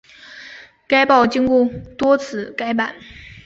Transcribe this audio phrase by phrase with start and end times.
[0.87, 1.45] 该报经
[1.95, 2.95] 多次改版。